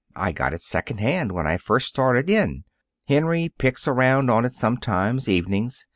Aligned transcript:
I 0.15 0.31
got 0.31 0.53
it 0.55 0.63
second 0.63 0.97
hand 0.97 1.31
when 1.31 1.45
I 1.45 1.57
first 1.57 1.87
started 1.87 2.27
in. 2.27 2.63
Henry 3.07 3.49
picks 3.55 3.87
around 3.87 4.31
on 4.31 4.45
it 4.45 4.53
sometimes, 4.53 5.29
evenings. 5.29 5.85